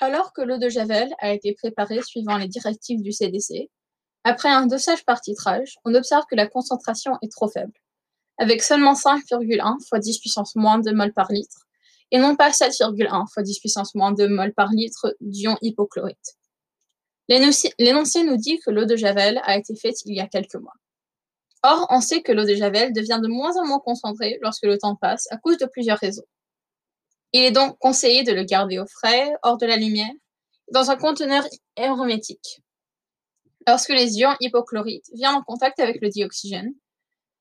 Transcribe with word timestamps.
Alors 0.00 0.32
que 0.32 0.42
l'eau 0.42 0.58
de 0.58 0.68
Javel 0.68 1.12
a 1.18 1.32
été 1.32 1.54
préparée 1.54 2.02
suivant 2.02 2.36
les 2.36 2.46
directives 2.46 3.02
du 3.02 3.12
CDC, 3.12 3.68
après 4.22 4.48
un 4.48 4.66
dosage 4.66 5.04
par 5.04 5.20
titrage, 5.20 5.76
on 5.84 5.94
observe 5.94 6.24
que 6.30 6.36
la 6.36 6.46
concentration 6.46 7.16
est 7.22 7.32
trop 7.32 7.48
faible, 7.48 7.72
avec 8.38 8.62
seulement 8.62 8.92
5,1 8.92 9.88
fois 9.88 9.98
10 9.98 10.18
puissance 10.18 10.54
moins 10.54 10.78
de 10.78 10.92
mol 10.92 11.12
par 11.12 11.32
litre, 11.32 11.66
et 12.10 12.18
non 12.18 12.36
pas 12.36 12.50
7,1 12.50 13.32
fois 13.32 13.42
10 13.42 13.58
puissance 13.58 13.94
moins 13.94 14.12
de 14.12 14.26
mol 14.26 14.52
par 14.54 14.70
litre 14.70 15.16
d'ion 15.20 15.56
hypochlorite. 15.62 16.36
L'énoncé 17.28 18.22
nous 18.24 18.36
dit 18.36 18.58
que 18.60 18.70
l'eau 18.70 18.84
de 18.84 18.96
Javel 18.96 19.40
a 19.44 19.56
été 19.58 19.74
faite 19.74 19.96
il 20.04 20.14
y 20.14 20.20
a 20.20 20.26
quelques 20.26 20.54
mois. 20.54 20.74
Or, 21.62 21.86
on 21.90 22.00
sait 22.00 22.22
que 22.22 22.32
l'eau 22.32 22.44
de 22.44 22.54
Javel 22.54 22.92
devient 22.92 23.18
de 23.20 23.28
moins 23.28 23.56
en 23.56 23.66
moins 23.66 23.80
concentrée 23.80 24.38
lorsque 24.42 24.64
le 24.64 24.78
temps 24.78 24.94
passe 24.94 25.26
à 25.30 25.36
cause 25.36 25.58
de 25.58 25.66
plusieurs 25.66 25.98
raisons. 25.98 26.22
Il 27.32 27.42
est 27.42 27.50
donc 27.50 27.78
conseillé 27.78 28.22
de 28.22 28.32
le 28.32 28.44
garder 28.44 28.78
au 28.78 28.86
frais, 28.86 29.30
hors 29.42 29.58
de 29.58 29.66
la 29.66 29.76
lumière, 29.76 30.12
dans 30.72 30.90
un 30.90 30.96
conteneur 30.96 31.44
hermétique. 31.76 32.62
Lorsque 33.66 33.90
les 33.90 34.18
ions 34.18 34.34
hypochlorites 34.40 35.10
viennent 35.12 35.34
en 35.34 35.42
contact 35.42 35.78
avec 35.80 36.00
le 36.00 36.08
dioxygène, 36.08 36.72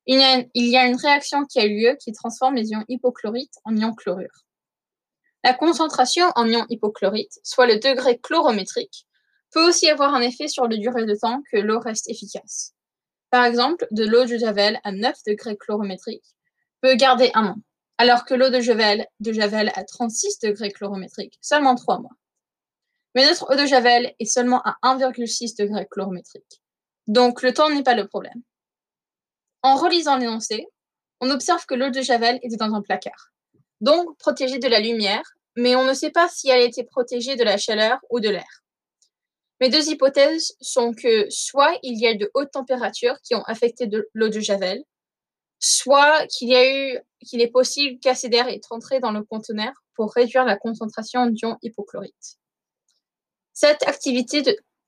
il 0.06 0.20
y, 0.20 0.78
a, 0.78 0.86
une 0.86 0.96
réaction 0.96 1.46
qui 1.46 1.60
a 1.60 1.66
eu 1.66 1.82
lieu 1.82 1.98
qui 2.00 2.14
transforme 2.14 2.56
les 2.56 2.70
ions 2.70 2.86
hypochlorites 2.88 3.56
en 3.66 3.76
ions 3.76 3.94
chlorure. 3.94 4.46
La 5.44 5.54
concentration 5.54 6.26
en 6.36 6.48
ions 6.48 6.66
hypochlorites, 6.70 7.40
soit 7.44 7.68
le 7.68 7.78
degré 7.78 8.18
chlorométrique, 8.18 9.06
peut 9.52 9.68
aussi 9.68 9.90
avoir 9.90 10.14
un 10.14 10.22
effet 10.22 10.48
sur 10.48 10.68
la 10.68 10.78
durée 10.78 11.06
de 11.06 11.16
temps 11.16 11.42
que 11.52 11.58
l'eau 11.58 11.80
reste 11.80 12.10
efficace. 12.10 12.74
Par 13.30 13.44
exemple, 13.44 13.86
de 13.92 14.06
l'eau 14.06 14.24
de 14.24 14.38
Javel 14.38 14.80
à 14.84 14.94
9 14.94 15.14
degrés 15.28 15.58
chlorométriques 15.58 16.36
peut 16.82 16.96
garder 16.96 17.32
un 17.34 17.48
an, 17.48 17.56
alors 17.98 18.26
que 18.26 18.34
l'eau 18.34 18.50
de 18.50 18.60
Javel, 18.60 19.08
de 19.20 19.34
Javel 19.34 19.72
à 19.76 19.84
36 19.84 20.40
degrés 20.40 20.72
chlorométriques, 20.72 21.38
seulement 21.42 21.76
3 21.76 22.00
mois. 22.00 22.16
Mais 23.16 23.26
notre 23.26 23.52
eau 23.52 23.56
de 23.56 23.66
Javel 23.66 24.14
est 24.20 24.26
seulement 24.26 24.62
à 24.64 24.78
1,6 24.84 25.58
degrés 25.58 25.88
chlorométriques. 25.90 26.62
Donc 27.08 27.42
le 27.42 27.54
temps 27.54 27.70
n'est 27.70 27.84
pas 27.84 27.96
le 27.96 28.08
problème. 28.08 28.42
En 29.64 29.76
relisant 29.76 30.18
l'énoncé, 30.18 30.68
on 31.20 31.32
observe 31.32 31.66
que 31.66 31.74
l'eau 31.74 31.90
de 31.90 32.02
Javel 32.02 32.40
était 32.44 32.58
dans 32.58 32.74
un 32.74 32.82
placard, 32.82 33.32
donc 33.82 34.18
protégée 34.18 34.60
de 34.60 34.68
la 34.68 34.80
lumière, 34.80 35.24
mais 35.56 35.76
on 35.76 35.84
ne 35.84 35.94
sait 35.94 36.12
pas 36.12 36.30
si 36.30 36.50
elle 36.50 36.62
était 36.62 36.84
protégée 36.84 37.36
de 37.36 37.44
la 37.44 37.58
chaleur 37.58 37.98
ou 38.12 38.20
de 38.20 38.30
l'air. 38.30 38.64
Mes 39.60 39.70
deux 39.70 39.90
hypothèses 39.90 40.56
sont 40.62 40.94
que 40.94 41.28
soit 41.32 41.76
il 41.82 42.00
y 42.00 42.06
a 42.06 42.14
de 42.14 42.30
hautes 42.36 42.52
températures 42.52 43.20
qui 43.24 43.34
ont 43.34 43.44
affecté 43.44 43.90
l'eau 44.14 44.30
de 44.30 44.40
Javel, 44.40 44.84
soit 45.60 46.28
qu'il 46.28 46.50
y 46.50 46.56
a 46.56 46.94
eu 46.94 47.00
qu'il 47.26 47.42
est 47.42 47.52
possible 47.52 48.00
d'air 48.00 48.48
est 48.48 48.64
entré 48.70 49.00
dans 49.00 49.12
le 49.12 49.24
conteneur 49.24 49.74
pour 49.96 50.14
réduire 50.14 50.46
la 50.46 50.58
concentration 50.58 51.28
d'ion 51.28 51.58
hypochlorite. 51.62 52.38
Cette 53.54 53.84
activité 53.88 54.44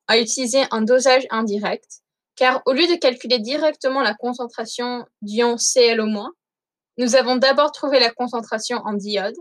a 0.08 0.20
utilisé 0.20 0.64
un 0.72 0.82
dosage 0.82 1.26
indirect, 1.32 2.02
car 2.36 2.62
au 2.66 2.74
lieu 2.74 2.88
de 2.88 2.96
calculer 2.96 3.40
directement 3.40 4.02
la 4.02 4.14
concentration 4.14 5.06
d'ion 5.22 5.56
ClO-, 5.58 6.36
nous 6.98 7.16
avons 7.16 7.36
d'abord 7.38 7.72
trouvé 7.72 8.00
la 8.00 8.12
concentration 8.12 8.78
en 8.86 8.94
diode, 8.94 9.36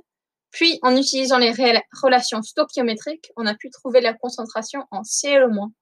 puis 0.50 0.78
en 0.82 0.96
utilisant 0.96 1.38
les 1.38 1.52
relations 2.02 2.42
stoichiométriques, 2.42 3.30
on 3.36 3.46
a 3.46 3.54
pu 3.54 3.70
trouver 3.70 4.00
la 4.00 4.14
concentration 4.14 4.84
en 4.90 5.02
ClO-. 5.02 5.72